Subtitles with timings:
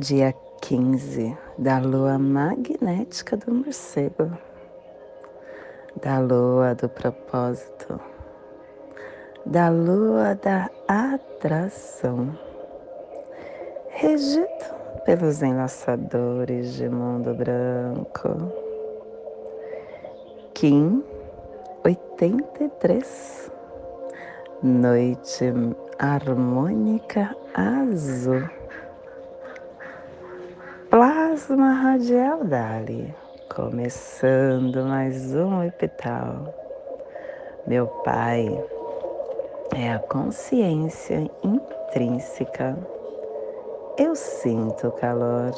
[0.00, 4.30] dia 15 da lua magnética do morcego,
[6.02, 8.00] da lua do propósito,
[9.44, 12.34] da lua da atração,
[13.90, 14.46] regido
[15.04, 18.50] pelos enlaçadores de mundo branco.
[20.54, 21.04] Kim
[21.84, 23.50] 83
[24.62, 25.52] Noite
[25.98, 28.59] harmônica azul.
[31.40, 33.14] Plasma radial Dali.
[33.48, 36.54] Começando mais um epital.
[37.66, 38.62] Meu pai
[39.74, 42.76] é a consciência intrínseca.
[43.96, 45.52] Eu sinto o calor.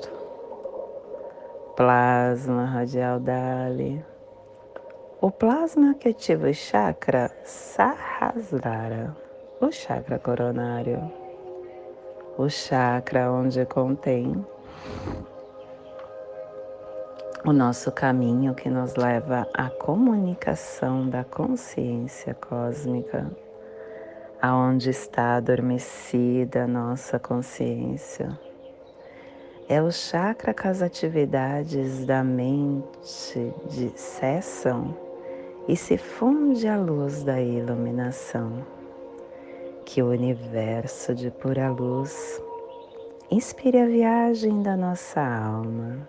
[1.75, 4.05] Plasma radial Dali
[5.21, 9.17] o plasma que ativa o chakra Sahasrara,
[9.61, 11.11] o chakra coronário,
[12.39, 14.45] o chakra onde contém
[17.45, 23.29] o nosso caminho que nos leva à comunicação da consciência cósmica,
[24.41, 28.39] aonde está adormecida a nossa consciência.
[29.69, 34.97] É o chakra que as atividades da mente de cessam
[35.67, 38.65] e se funde a luz da iluminação.
[39.85, 42.41] Que o universo de pura luz
[43.31, 46.09] inspire a viagem da nossa alma,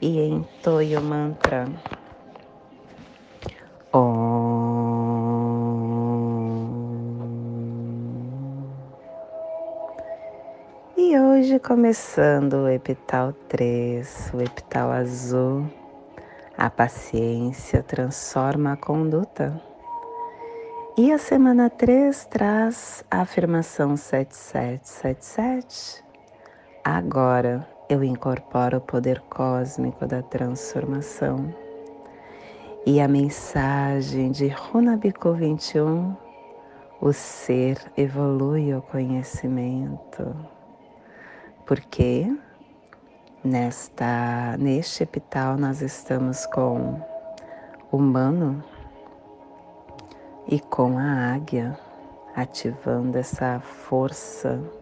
[0.00, 1.66] e entoie o mantra
[3.92, 4.30] Om.
[10.96, 15.66] E hoje começando o epital 3, o epital azul,
[16.56, 19.60] a paciência transforma a conduta.
[20.96, 26.04] E a semana 3 traz a afirmação 7777.
[26.84, 31.52] Agora eu incorporo o poder cósmico da transformação.
[32.86, 36.16] E a mensagem de Runabiku 21,
[37.00, 40.34] o ser evolui o conhecimento
[41.70, 42.26] porque
[43.44, 47.00] nesta neste epital nós estamos com
[47.92, 48.60] o humano
[50.48, 51.78] e com a águia
[52.34, 54.79] ativando essa força.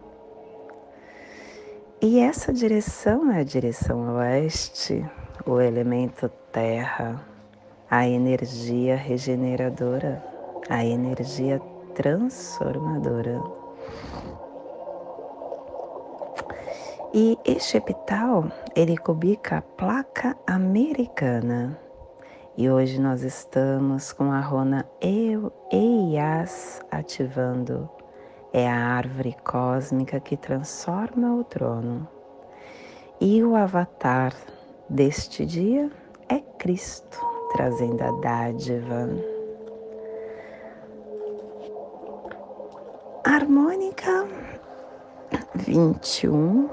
[2.01, 5.05] E essa direção é a direção oeste,
[5.45, 7.21] o elemento terra,
[7.91, 10.23] a energia regeneradora,
[10.69, 11.59] a energia
[11.93, 13.41] transformadora.
[17.13, 21.77] E este epital, ele cubica a placa americana.
[22.55, 27.98] E hoje nós estamos com a rona Eias ativando.
[28.51, 32.07] É a árvore cósmica que transforma o trono.
[33.21, 34.33] E o avatar
[34.89, 35.91] deste dia
[36.27, 37.19] é Cristo,
[37.51, 39.09] trazendo a dádiva.
[43.23, 44.27] Harmônica
[45.53, 46.69] 21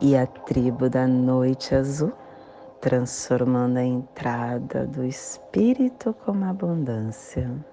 [0.00, 2.12] e a tribo da noite azul,
[2.80, 7.71] transformando a entrada do espírito como abundância.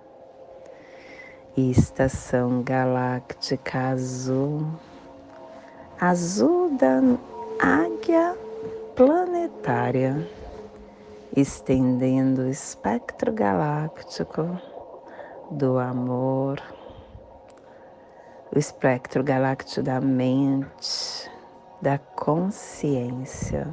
[1.68, 4.66] Estação galáctica azul,
[6.00, 7.02] azul da
[7.60, 8.34] águia
[8.96, 10.26] planetária,
[11.36, 14.58] estendendo o espectro galáctico
[15.52, 16.64] do amor,
[18.56, 21.30] o espectro galáctico da mente,
[21.82, 23.68] da consciência.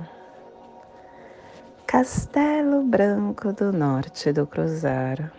[1.86, 5.32] Castelo Branco do Norte do Cruzar.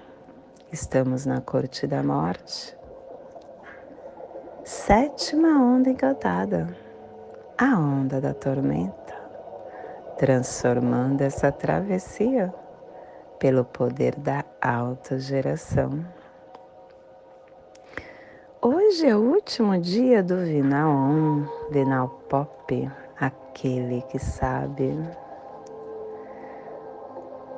[0.69, 2.77] Estamos na Corte da Morte.
[4.65, 6.67] Sétima onda encantada,
[7.57, 9.15] a onda da tormenta,
[10.17, 12.53] transformando essa travessia
[13.39, 16.05] pelo poder da autogeração.
[18.61, 24.99] Hoje é o último dia do Vinal On, Vinal Pop, aquele que sabe.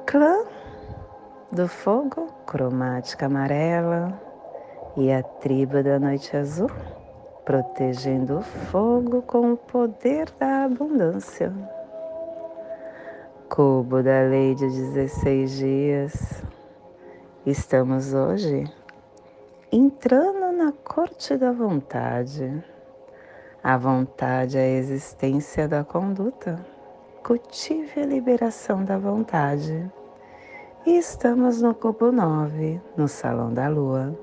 [0.06, 0.59] Clã
[1.51, 4.19] do fogo, cromática amarela,
[4.96, 6.69] e a tribo da noite azul,
[7.44, 11.51] protegendo o fogo com o poder da abundância.
[13.50, 16.44] Cubo da lei de 16 dias.
[17.46, 18.72] Estamos hoje
[19.72, 22.63] entrando na corte da vontade.
[23.63, 26.63] A vontade é a existência da conduta.
[27.24, 29.92] Cultive a liberação da vontade.
[30.86, 34.18] E estamos no cubo 9, no salão da lua.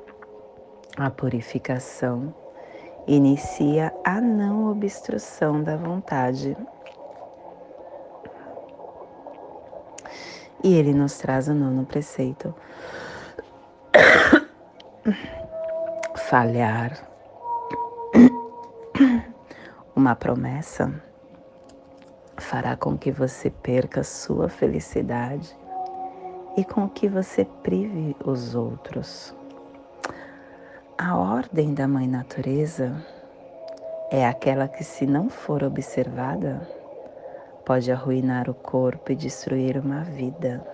[0.97, 2.35] A purificação
[3.07, 6.57] inicia a não obstrução da vontade.
[10.65, 12.55] E ele nos traz o nono preceito.
[16.17, 17.07] Falhar.
[19.95, 21.03] Uma promessa
[22.39, 25.55] fará com que você perca sua felicidade
[26.57, 29.35] e com que você prive os outros.
[30.97, 32.97] A ordem da Mãe Natureza
[34.11, 36.67] é aquela que, se não for observada,
[37.67, 40.67] pode arruinar o corpo e destruir uma vida.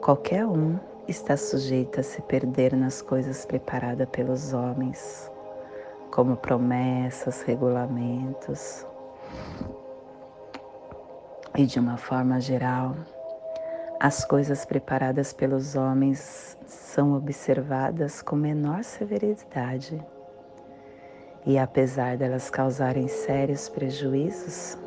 [0.00, 5.28] Qualquer um está sujeito a se perder nas coisas preparadas pelos homens,
[6.12, 8.86] como promessas, regulamentos.
[11.56, 12.94] E de uma forma geral,
[14.00, 20.00] as coisas preparadas pelos homens são observadas com menor severidade.
[21.44, 24.78] E apesar delas causarem sérios prejuízos,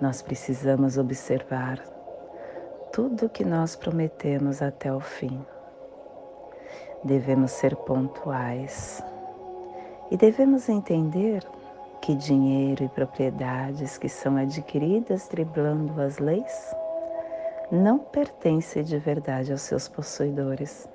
[0.00, 1.82] nós precisamos observar
[2.92, 5.44] tudo o que nós prometemos até o fim.
[7.02, 9.02] Devemos ser pontuais
[10.12, 11.42] e devemos entender
[12.00, 16.74] que dinheiro e propriedades que são adquiridas driblando as leis
[17.70, 20.88] não pertence de verdade aos seus possuidores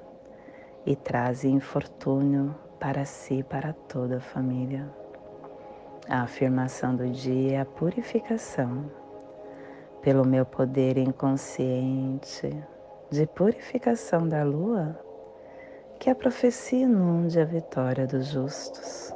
[0.85, 4.89] e traz infortúnio para si e para toda a família.
[6.09, 8.89] A afirmação do dia é a purificação,
[10.01, 12.51] pelo meu poder inconsciente
[13.09, 14.97] de purificação da lua,
[15.99, 19.13] que a profecia inunde a vitória dos justos,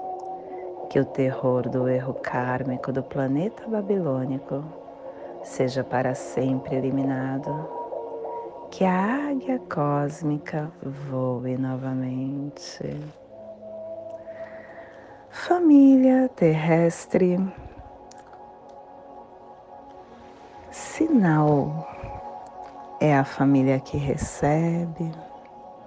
[0.90, 4.85] que o terror do erro kármico do planeta babilônico
[5.46, 7.70] seja para sempre eliminado.
[8.72, 10.72] Que a águia cósmica
[11.10, 13.00] voe novamente.
[15.30, 17.38] Família terrestre,
[20.72, 21.88] sinal
[23.00, 25.12] é a família que recebe,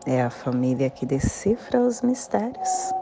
[0.07, 2.93] é a família que decifra os mistérios,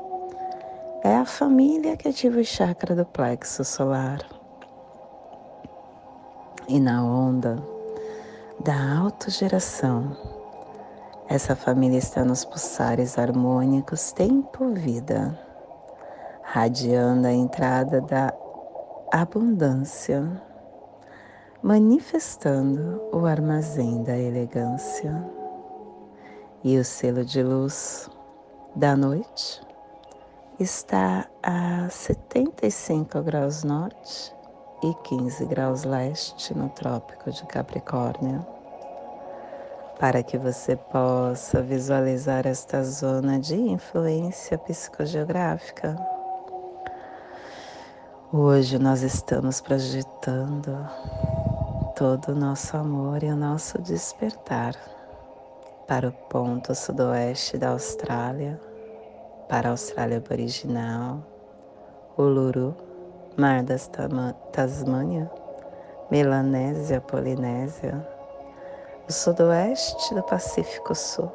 [1.04, 4.36] é a família que ativa o chakra do plexo solar
[6.68, 7.56] e na onda
[8.61, 10.16] da autogeração.
[11.28, 15.38] Essa família está nos pulsares harmônicos tempo-vida,
[16.42, 18.32] radiando a entrada da
[19.12, 20.40] abundância,
[21.62, 25.25] manifestando o armazém da elegância
[26.62, 28.08] e o selo de luz
[28.75, 29.61] da noite
[30.58, 34.36] está a 75 graus norte
[34.83, 38.45] e 15 graus leste no Trópico de Capricórnio,
[39.99, 45.97] para que você possa visualizar esta zona de influência psicogeográfica.
[48.33, 50.76] Hoje nós estamos projetando
[51.95, 54.75] todo o nosso amor e o nosso despertar
[55.87, 58.61] para o ponto sudoeste da Austrália,
[59.49, 61.23] para a Austrália Aboriginal,
[62.18, 62.86] Uluru
[63.37, 63.90] Mar das
[64.50, 65.31] Tasmânia,
[66.11, 68.09] Melanésia, Polinésia,
[69.07, 71.31] o sudoeste do Pacífico Sul,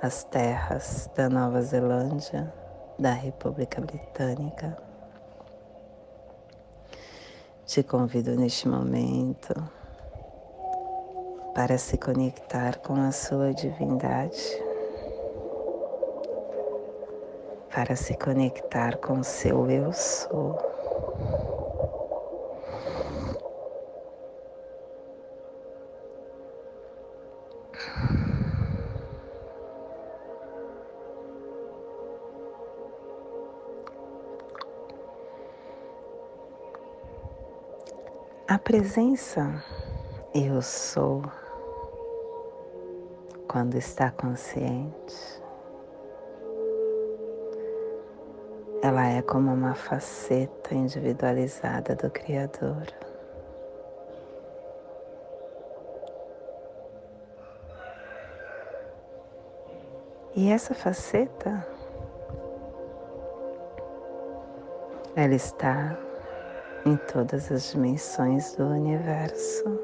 [0.00, 2.50] as terras da Nova Zelândia,
[2.98, 4.74] da República Britânica.
[7.66, 9.52] Te convido neste momento
[11.54, 14.71] para se conectar com a sua divindade
[17.72, 20.58] para se conectar com seu eu sou.
[38.46, 39.64] A presença
[40.34, 41.22] eu sou
[43.48, 45.41] quando está consciente
[48.92, 52.86] Ela é como uma faceta individualizada do Criador.
[60.36, 61.66] E essa faceta,
[65.16, 65.96] ela está
[66.84, 69.81] em todas as dimensões do universo.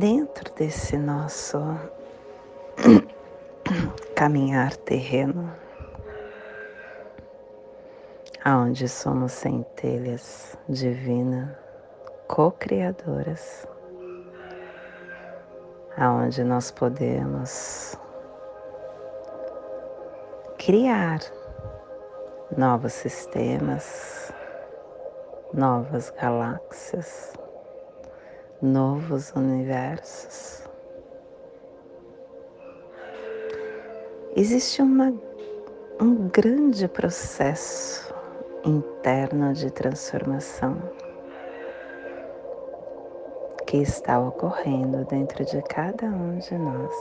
[0.00, 1.58] Dentro desse nosso
[4.16, 5.52] caminhar terreno,
[8.42, 11.50] aonde somos centelhas divinas,
[12.26, 13.66] co-criadoras,
[15.98, 17.94] aonde nós podemos
[20.56, 21.20] criar
[22.56, 24.32] novos sistemas,
[25.52, 27.34] novas galáxias,
[28.62, 30.68] novos universos.
[34.36, 35.12] Existe uma,
[36.00, 38.14] um grande processo
[38.64, 40.76] interno de transformação
[43.66, 46.94] que está ocorrendo dentro de cada um de nós.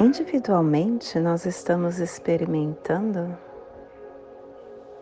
[0.00, 3.36] Individualmente, nós estamos experimentando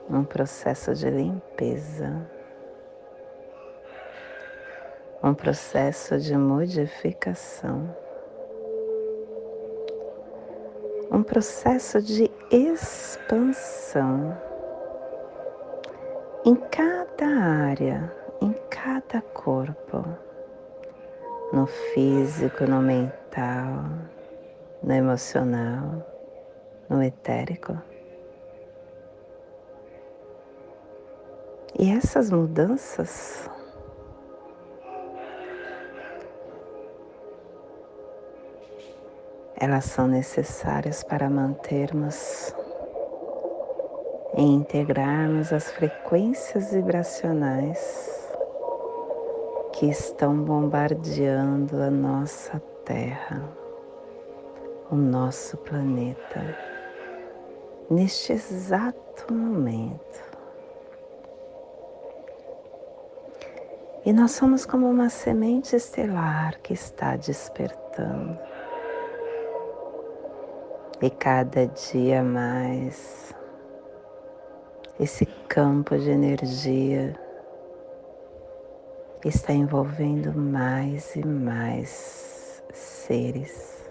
[0.08, 2.26] um processo de limpeza,
[5.22, 7.94] um processo de modificação.
[11.10, 14.36] um processo de expansão
[16.44, 20.04] em cada área, em cada corpo,
[21.52, 23.84] no físico, no mental,
[24.82, 26.06] no emocional,
[26.88, 27.76] no etérico.
[31.78, 33.48] E essas mudanças
[39.60, 42.52] elas são necessárias para mantermos
[44.36, 48.28] e integrarmos as frequências vibracionais
[49.72, 53.42] que estão bombardeando a nossa Terra,
[54.90, 56.56] o nosso planeta,
[57.90, 60.27] neste exato momento.
[64.08, 68.38] E nós somos como uma semente estelar que está despertando
[71.02, 73.34] e cada dia mais
[74.98, 77.20] esse campo de energia
[79.26, 83.90] está envolvendo mais e mais seres.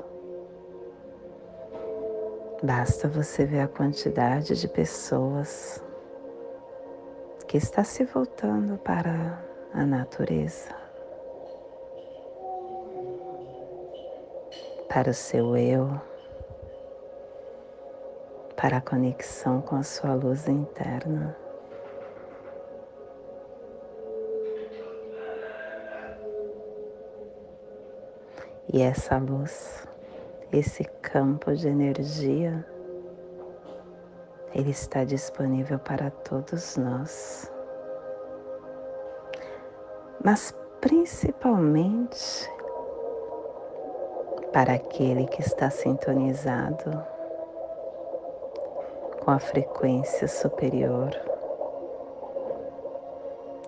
[2.63, 5.79] Basta você ver a quantidade de pessoas
[7.47, 10.75] que está se voltando para a natureza,
[14.89, 15.99] para o seu eu
[18.57, 21.37] para a conexão com a sua luz interna.
[28.73, 29.87] E essa luz,
[30.51, 32.65] esse campo de energia,
[34.53, 37.51] ele está disponível para todos nós.
[40.23, 42.49] Mas principalmente
[44.51, 46.91] para aquele que está sintonizado
[49.23, 51.11] com a frequência superior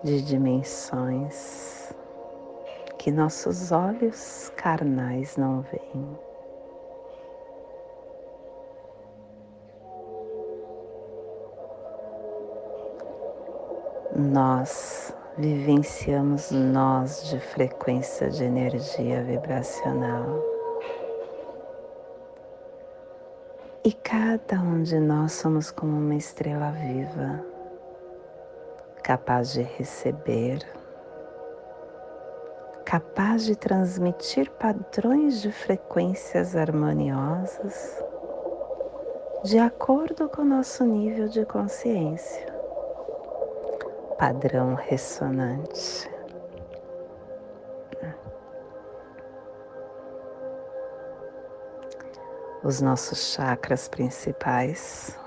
[0.04, 1.94] de dimensões
[2.98, 6.20] que nossos olhos carnais não veem.
[14.16, 20.44] Nós vivenciamos nós de frequência de energia vibracional.
[23.86, 27.42] E cada um de nós somos como uma estrela viva,
[29.02, 30.60] capaz de receber,
[32.84, 38.04] capaz de transmitir padrões de frequências harmoniosas
[39.46, 42.59] de acordo com o nosso nível de consciência.
[44.20, 46.10] Padrão ressonante.
[52.62, 55.18] os nossos chakras principais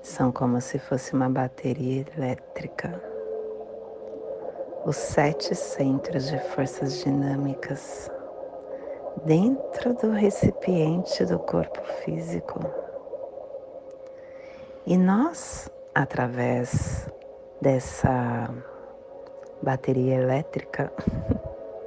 [0.00, 3.02] são como se fosse uma bateria elétrica.
[4.84, 8.08] Os sete centros de forças dinâmicas
[9.24, 12.60] dentro do recipiente do corpo físico.
[14.86, 17.08] E nós, através
[17.60, 18.50] dessa
[19.62, 20.92] bateria elétrica,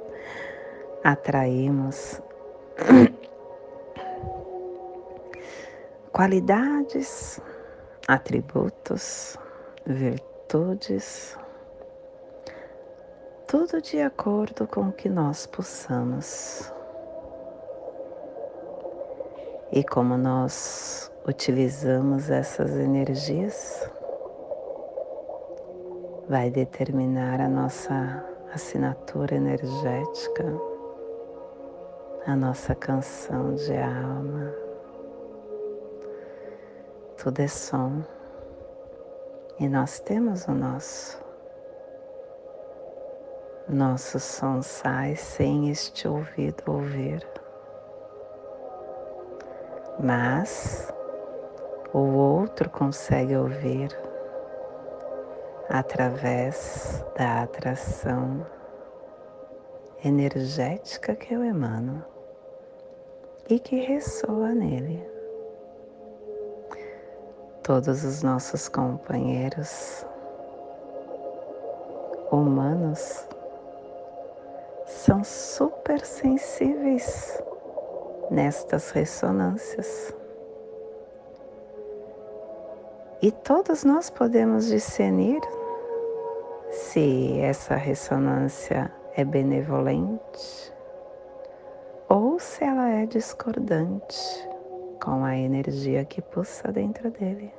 [1.04, 2.20] atraímos
[6.12, 7.40] qualidades,
[8.06, 9.36] atributos,
[9.86, 11.36] virtudes,
[13.46, 16.72] tudo de acordo com o que nós possamos.
[19.70, 23.90] E como nós utilizamos essas energias,
[26.28, 30.44] vai determinar a nossa assinatura energética,
[32.26, 34.54] a nossa canção de alma.
[37.16, 38.04] Tudo é som
[39.58, 41.26] e nós temos o nosso.
[43.66, 47.26] Nosso som sai sem este ouvido ouvir,
[50.02, 50.90] mas
[51.92, 54.07] o outro consegue ouvir
[55.68, 58.46] através da atração
[60.04, 62.04] energética que eu emano
[63.48, 65.06] e que ressoa nele.
[67.62, 70.06] Todos os nossos companheiros
[72.30, 73.28] humanos
[74.86, 77.42] são super sensíveis
[78.30, 80.14] nestas ressonâncias.
[83.20, 85.40] E todos nós podemos discernir
[86.70, 90.72] se essa ressonância é benevolente
[92.08, 94.16] ou se ela é discordante
[95.02, 97.52] com a energia que pulsa dentro dele.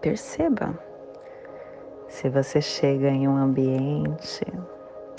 [0.00, 0.78] Perceba
[2.08, 4.44] se você chega em um ambiente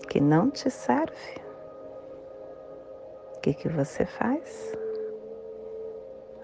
[0.10, 1.42] que não te serve,
[3.36, 4.78] o que, que você faz?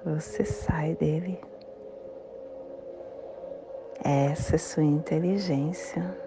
[0.03, 1.48] Você sai dele.
[4.03, 6.17] Essa é sua inteligência.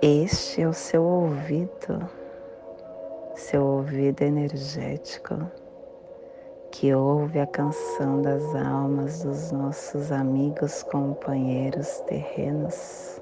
[0.00, 2.08] Este é o seu ouvido,
[3.34, 5.34] seu ouvido energético,
[6.70, 13.20] que ouve a canção das almas dos nossos amigos, companheiros terrenos,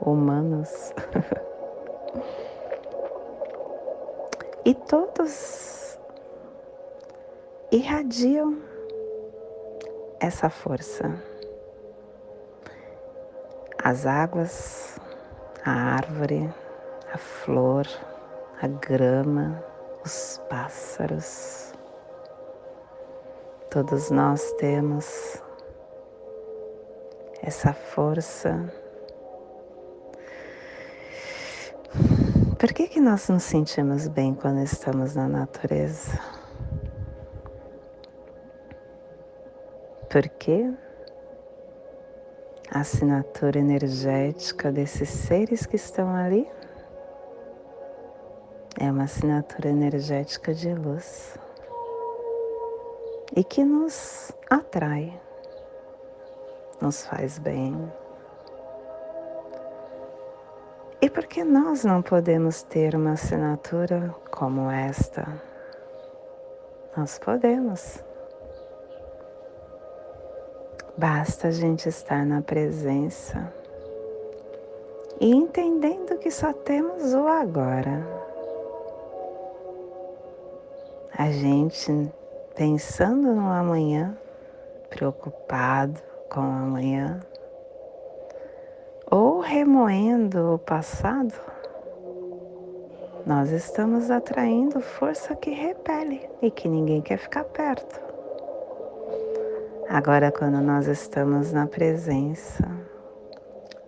[0.00, 0.92] humanos.
[4.64, 5.96] e todos
[7.70, 8.67] irradiam
[10.20, 11.22] essa força.
[13.82, 14.98] As águas,
[15.64, 16.52] a árvore,
[17.12, 17.86] a flor,
[18.60, 19.62] a grama,
[20.04, 21.72] os pássaros.
[23.70, 25.42] Todos nós temos
[27.42, 28.72] essa força.
[32.58, 36.37] Por que, que nós nos sentimos bem quando estamos na natureza?
[40.10, 40.72] Porque
[42.70, 46.50] a assinatura energética desses seres que estão ali
[48.80, 51.38] é uma assinatura energética de luz
[53.36, 55.20] e que nos atrai,
[56.80, 57.92] nos faz bem.
[61.02, 65.26] E por que nós não podemos ter uma assinatura como esta?
[66.96, 68.07] Nós podemos.
[70.98, 73.54] Basta a gente estar na presença
[75.20, 78.04] e entendendo que só temos o agora.
[81.16, 82.12] A gente
[82.56, 84.18] pensando no amanhã,
[84.90, 87.20] preocupado com o amanhã,
[89.08, 91.32] ou remoendo o passado,
[93.24, 98.07] nós estamos atraindo força que repele e que ninguém quer ficar perto.
[99.90, 102.68] Agora, quando nós estamos na presença,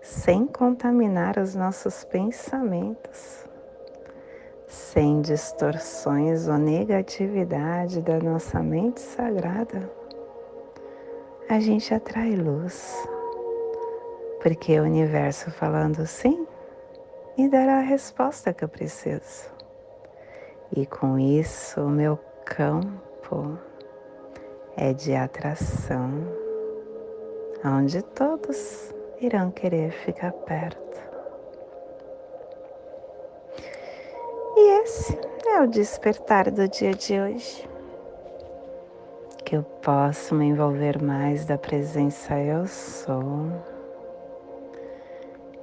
[0.00, 3.46] sem contaminar os nossos pensamentos,
[4.66, 9.90] sem distorções ou negatividade da nossa mente sagrada,
[11.50, 13.06] a gente atrai luz,
[14.42, 16.46] porque o universo falando sim
[17.36, 19.50] me dará a resposta que eu preciso.
[20.74, 23.58] E com isso, o meu campo
[24.80, 26.10] é de atração,
[27.62, 30.98] onde todos irão querer ficar perto.
[34.56, 37.68] E esse é o despertar do dia de hoje.
[39.44, 43.50] que eu possa me envolver mais da presença eu sou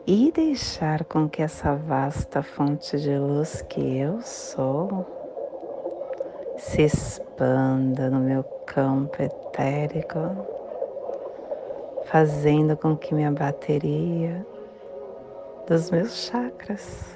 [0.06, 5.16] e deixar com que essa vasta fonte de luz que eu sou
[6.67, 10.19] se expanda no meu campo etérico,
[12.06, 14.45] fazendo com que minha bateria
[15.65, 17.15] dos meus chakras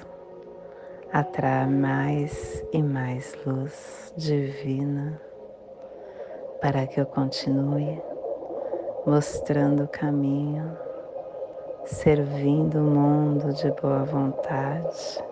[1.12, 5.20] atraia mais e mais luz divina
[6.62, 8.02] para que eu continue
[9.04, 10.76] mostrando o caminho
[11.84, 15.22] servindo o mundo de boa vontade,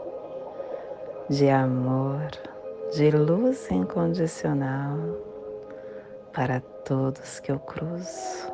[1.29, 2.50] de amor,
[2.93, 4.99] de luz incondicional
[6.33, 8.51] para todos que eu cruzo.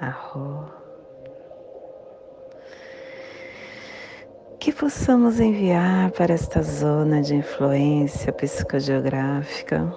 [0.00, 0.64] Arro.
[4.58, 9.92] Que possamos enviar para esta zona de influência psicogeográfica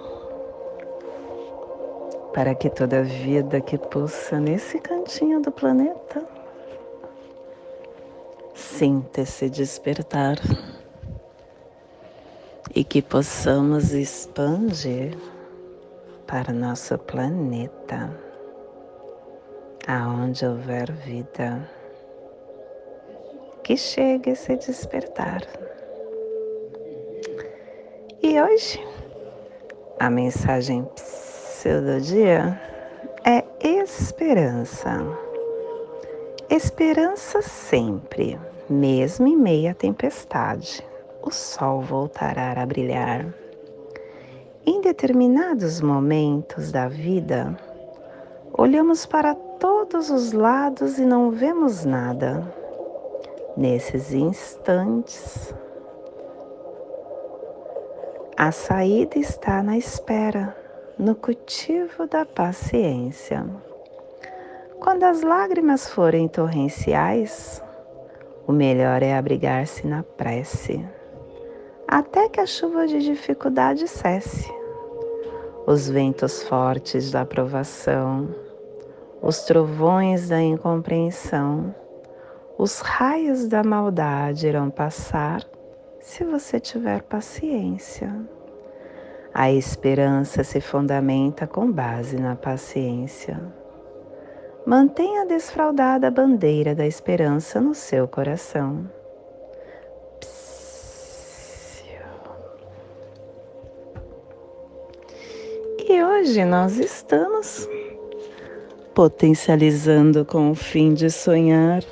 [2.34, 6.26] para que toda vida que pulsa nesse cantinho do planeta
[8.54, 10.36] sinta esse despertar
[12.74, 15.16] e que possamos expandir
[16.26, 18.10] para nosso planeta,
[19.86, 21.68] aonde houver vida,
[23.62, 25.42] que chegue esse despertar.
[28.22, 28.84] E hoje,
[30.00, 30.88] a mensagem
[31.64, 32.60] do dia
[33.24, 34.98] é esperança.
[36.50, 40.84] Esperança sempre mesmo em meia tempestade,
[41.26, 43.26] o sol voltará a brilhar.
[44.66, 47.56] Em determinados momentos da vida,
[48.52, 52.46] olhamos para todos os lados e não vemos nada.
[53.56, 55.54] Nesses instantes,
[58.36, 60.54] a saída está na espera,
[60.98, 63.46] no cultivo da paciência.
[64.78, 67.62] Quando as lágrimas forem torrenciais,
[68.46, 70.84] o melhor é abrigar-se na prece,
[71.86, 74.52] até que a chuva de dificuldade cesse.
[75.66, 78.34] Os ventos fortes da aprovação,
[79.22, 81.74] os trovões da incompreensão,
[82.58, 85.42] os raios da maldade irão passar
[86.00, 88.14] se você tiver paciência.
[89.32, 93.40] A esperança se fundamenta com base na paciência.
[94.64, 98.88] Mantenha a desfraldada bandeira da esperança no seu coração.
[106.24, 107.68] Hoje nós estamos
[108.94, 111.84] potencializando com o fim de sonhar.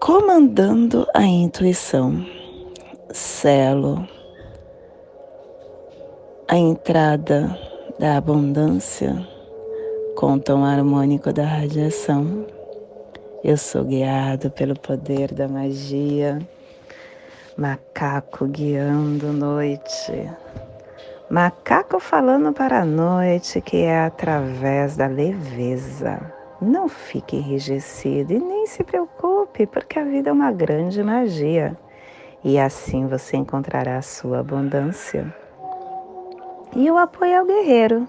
[0.00, 2.26] Comandando a intuição,
[3.12, 4.04] selo
[6.48, 7.56] a entrada
[8.00, 9.14] da abundância
[10.16, 12.46] com o tom harmônico da radiação.
[13.44, 16.40] Eu sou guiado pelo poder da magia,
[17.56, 20.28] macaco guiando noite,
[21.30, 26.20] macaco falando para a noite que é através da leveza.
[26.60, 31.76] Não fique enrijecido e nem se preocupe, porque a vida é uma grande magia
[32.42, 35.32] e assim você encontrará a sua abundância.
[36.74, 38.08] E o apoio ao guerreiro.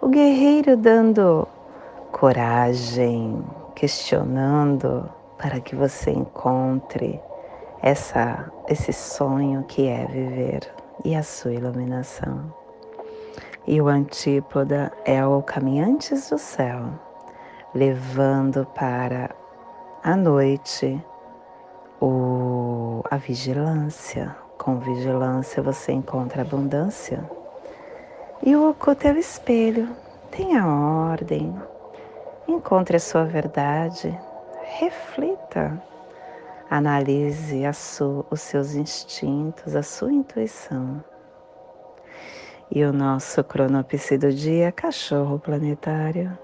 [0.00, 1.48] O guerreiro dando
[2.12, 3.42] coragem,
[3.74, 7.20] questionando para que você encontre
[7.88, 10.70] essa, esse sonho que é viver
[11.06, 12.52] e a sua iluminação.
[13.66, 16.90] E o antípoda é o caminhantes do céu,
[17.74, 19.30] levando para
[20.04, 21.02] a noite
[21.98, 24.36] o, a vigilância.
[24.58, 27.24] Com vigilância você encontra abundância
[28.42, 29.88] e o oculto é o espelho.
[30.30, 31.56] Tenha ordem.
[32.46, 34.14] Encontre a sua verdade.
[34.78, 35.87] Reflita.
[36.70, 41.02] Analise sua, os seus instintos, a sua intuição.
[42.70, 46.36] E o nosso cronopse do dia cachorro planetário,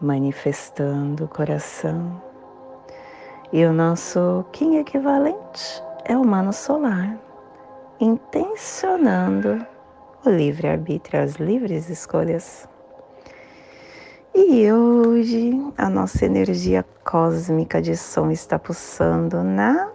[0.00, 2.22] manifestando o coração.
[3.52, 7.18] E o nosso Kim equivalente é humano solar,
[8.00, 9.66] intencionando
[10.24, 12.66] o livre-arbítrio, as livres escolhas.
[14.36, 19.92] E hoje a nossa energia cósmica de som está pulsando na,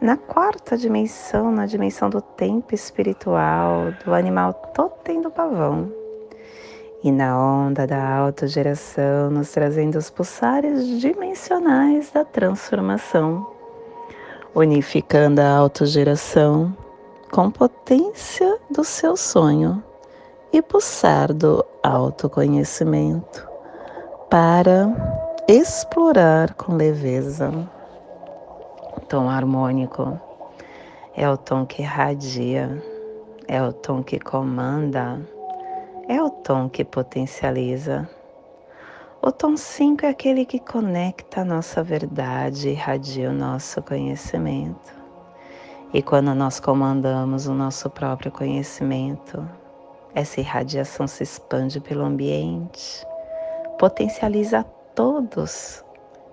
[0.00, 5.92] na quarta dimensão, na dimensão do tempo espiritual, do animal totem do pavão.
[7.04, 13.46] E na onda da autogeração, nos trazendo os pulsares dimensionais da transformação,
[14.54, 16.74] unificando a autogeração
[17.30, 19.84] com potência do seu sonho
[20.54, 23.47] e pulsar do autoconhecimento
[24.30, 24.94] para
[25.48, 27.50] explorar com leveza.
[29.08, 30.20] Tom harmônico
[31.16, 32.82] é o tom que irradia,
[33.46, 35.18] é o tom que comanda,
[36.06, 38.06] é o tom que potencializa.
[39.22, 44.92] O tom 5 é aquele que conecta a nossa verdade e irradia o nosso conhecimento.
[45.94, 49.48] E quando nós comandamos o nosso próprio conhecimento,
[50.14, 53.06] essa irradiação se expande pelo ambiente,
[53.78, 54.64] potencializa
[54.94, 55.84] todos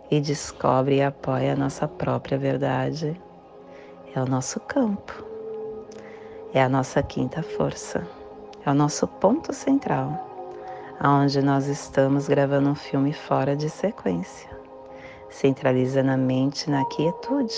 [0.09, 3.19] e descobre e apoia a nossa própria verdade.
[4.15, 5.23] É o nosso campo,
[6.53, 8.07] é a nossa quinta força,
[8.65, 10.55] é o nosso ponto central,
[10.99, 14.49] aonde nós estamos gravando um filme fora de sequência,
[15.29, 17.57] centralizando a mente na quietude,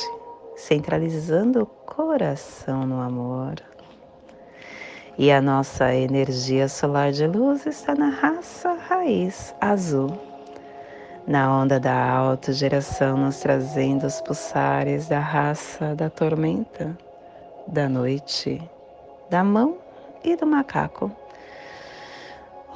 [0.56, 3.56] centralizando o coração no amor
[5.18, 10.16] e a nossa energia solar de luz está na raça raiz azul,
[11.26, 16.96] na onda da autogeração, nos trazendo os pulsares da raça da tormenta,
[17.68, 18.62] da noite,
[19.30, 19.78] da mão
[20.24, 21.12] e do macaco.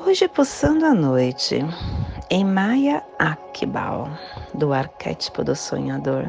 [0.04, 1.64] Hoje, pulsando a noite,
[2.28, 4.10] em Maya Akbal,
[4.56, 6.26] do arquétipo do sonhador.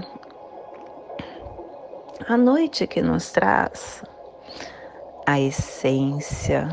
[2.29, 4.05] A noite que nos traz
[5.27, 6.69] a essência,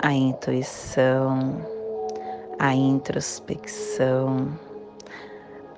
[0.00, 1.56] a intuição,
[2.58, 4.56] a introspecção,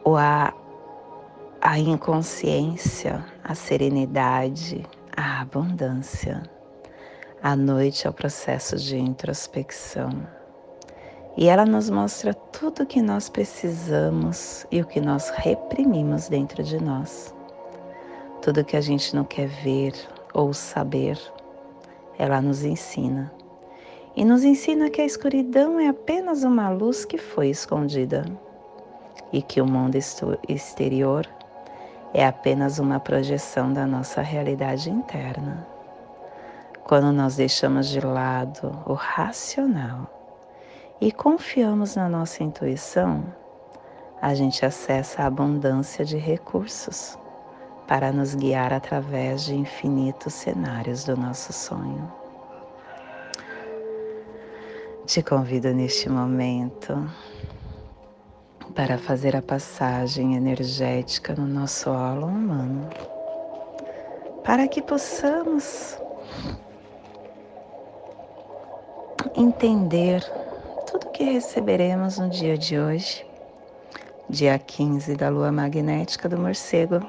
[0.03, 0.53] ou a,
[1.61, 4.85] a inconsciência, a serenidade,
[5.17, 6.43] a abundância.
[7.43, 10.11] A noite é o processo de introspecção.
[11.37, 16.63] E ela nos mostra tudo o que nós precisamos e o que nós reprimimos dentro
[16.63, 17.35] de nós.
[18.41, 19.95] Tudo que a gente não quer ver
[20.33, 21.19] ou saber
[22.19, 23.33] ela nos ensina.
[24.17, 28.25] E nos ensina que a escuridão é apenas uma luz que foi escondida
[29.33, 29.97] e que o mundo
[30.49, 31.29] exterior
[32.13, 35.67] é apenas uma projeção da nossa realidade interna.
[36.85, 40.09] Quando nós deixamos de lado o racional
[41.01, 43.25] e confiamos na nossa intuição,
[44.23, 47.19] a gente acessa a abundância de recursos
[47.87, 52.11] para nos guiar através de infinitos cenários do nosso sonho.
[55.07, 57.11] Te convido neste momento
[58.75, 62.89] para fazer a passagem energética no nosso holo humano,
[64.43, 65.99] para que possamos
[69.37, 70.25] entender
[70.87, 73.27] tudo que receberemos no dia de hoje,
[74.29, 77.01] dia 15 da lua magnética do morcego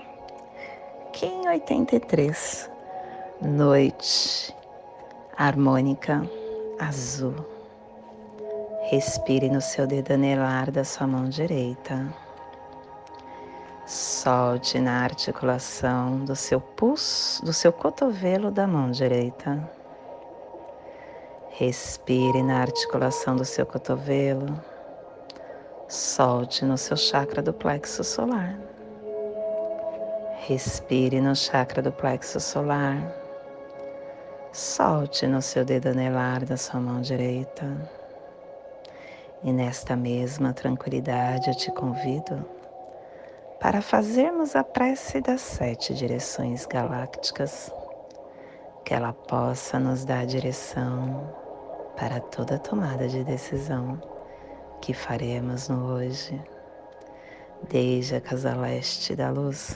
[1.60, 2.70] Kim 83,
[3.42, 4.54] noite
[5.38, 6.30] harmônica
[6.78, 7.34] azul.
[8.92, 12.14] Respire no seu dedo anelar da sua mão direita.
[13.86, 19.58] Solte na articulação do seu pulso, do seu cotovelo da mão direita.
[21.52, 24.62] Respire na articulação do seu cotovelo.
[25.88, 28.75] Solte no seu chakra do plexo solar.
[30.48, 33.12] Respire no chakra do plexo solar.
[34.54, 37.66] Solte no seu dedo anelar da sua mão direita.
[39.44, 42.46] E nesta mesma tranquilidade eu te convido
[43.60, 47.74] para fazermos a prece das sete direções galácticas,
[48.86, 51.28] que ela possa nos dar direção
[51.98, 54.00] para toda tomada de decisão
[54.80, 56.40] que faremos no hoje,
[57.68, 59.76] desde a casa leste da luz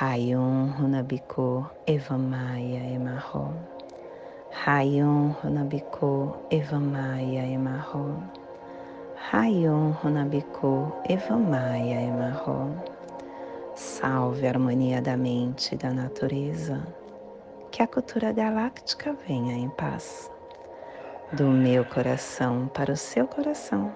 [0.00, 3.52] Rayon Runabiko Evamaya Emarro.
[4.64, 8.24] Rayon Runabiko Evamaya Emarro.
[9.30, 12.74] Rayon Runabiko Evamaya Emarro.
[13.74, 16.80] Salve a harmonia da mente e da natureza.
[17.70, 20.30] Que a cultura galáctica venha em paz.
[21.34, 23.92] Do meu coração para o seu coração.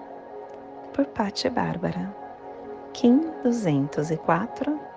[0.93, 2.15] Por Patti Bárbara.
[2.93, 4.96] Kim 204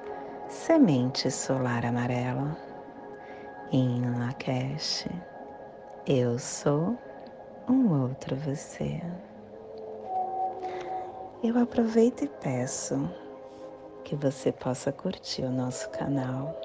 [0.50, 2.56] Semente solar amarela.
[3.70, 5.06] Em Lakesh,
[6.04, 6.98] eu sou
[7.68, 9.00] um outro você.
[11.40, 13.08] Eu aproveito e peço
[14.02, 16.60] que você possa curtir o nosso canal,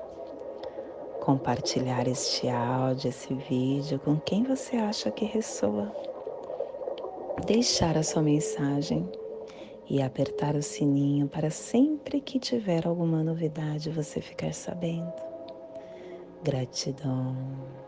[1.22, 5.96] compartilhar este áudio, esse vídeo com quem você acha que ressoa,
[7.46, 9.08] deixar a sua mensagem
[9.90, 15.14] e apertar o sininho para sempre que tiver alguma novidade você ficar sabendo.
[16.44, 17.85] Gratidão.